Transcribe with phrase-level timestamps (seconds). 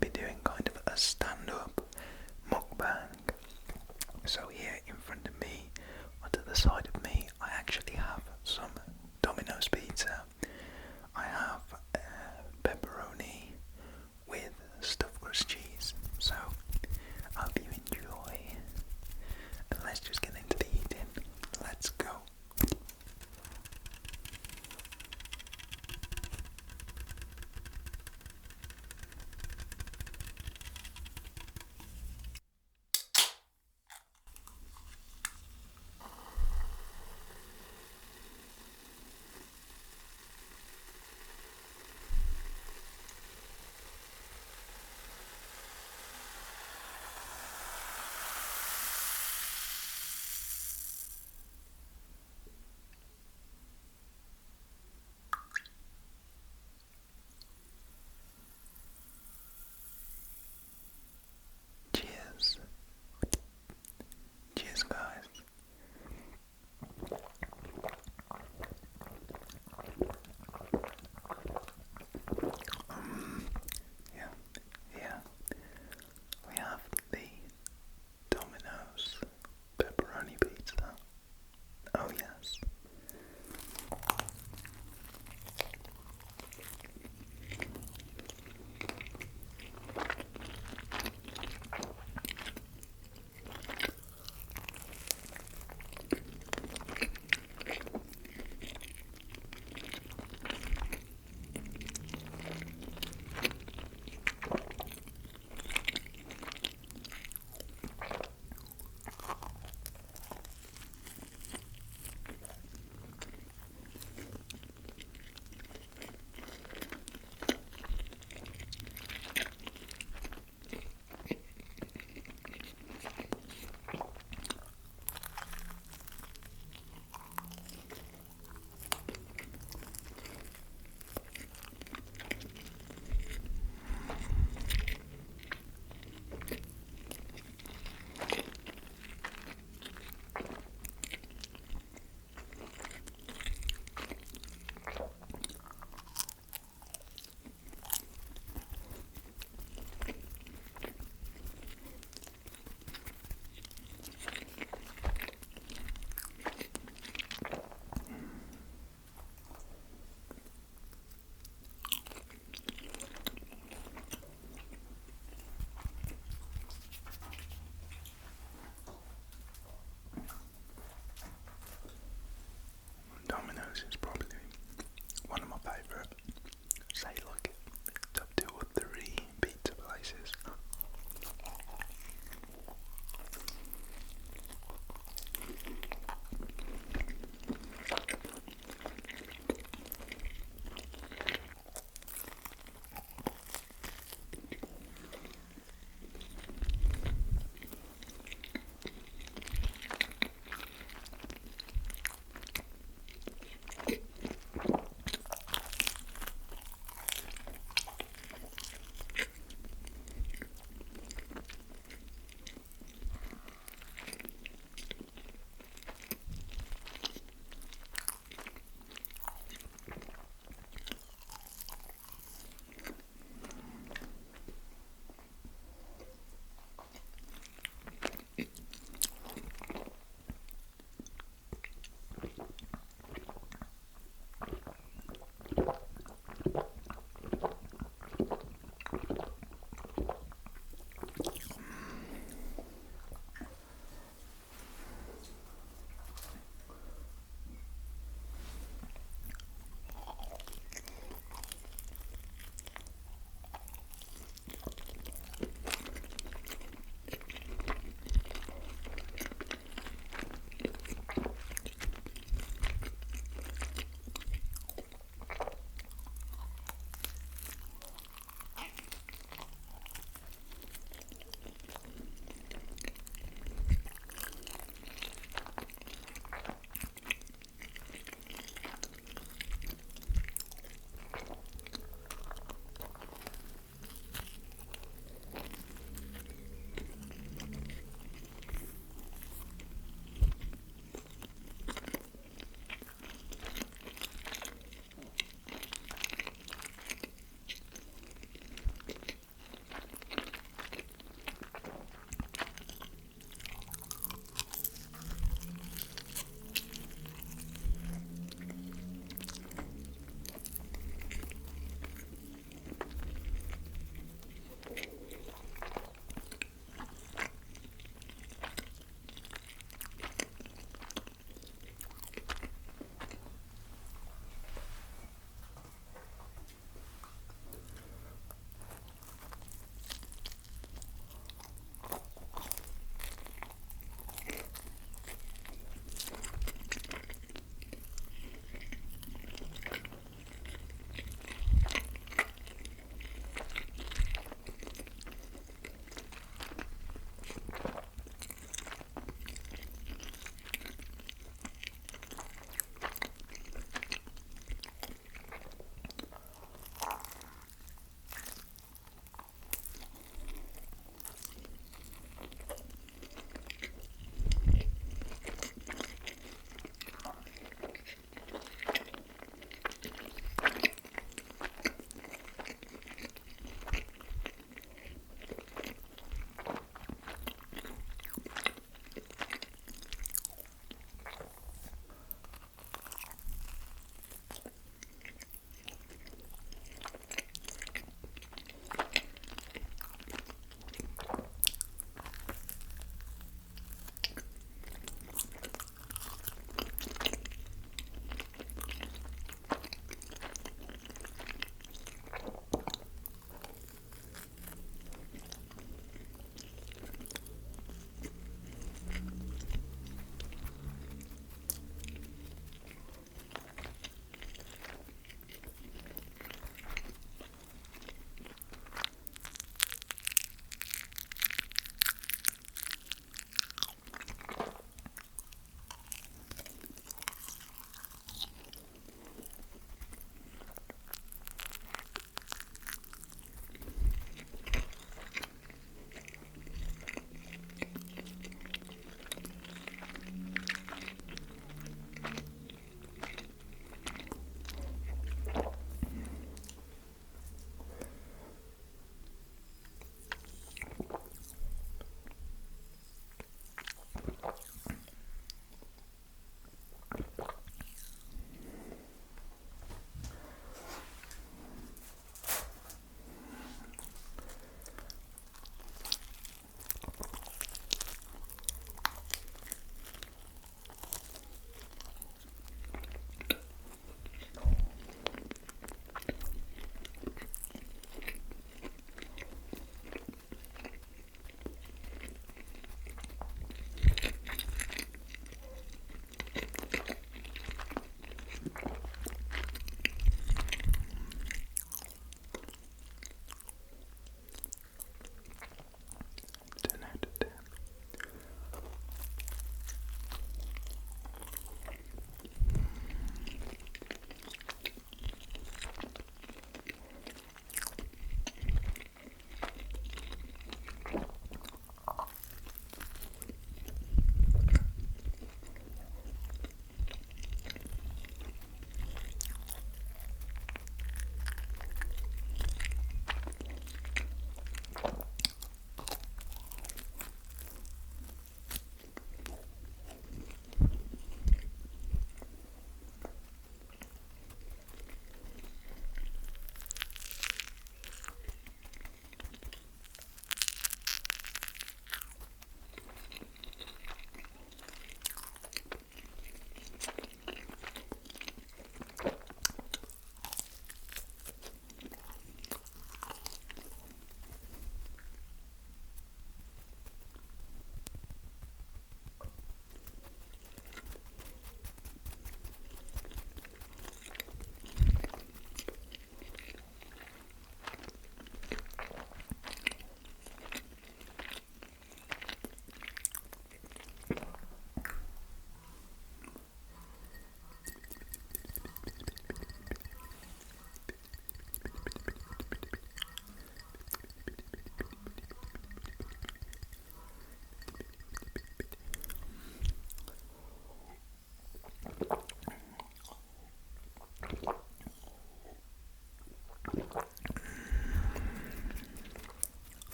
[0.00, 0.36] be doing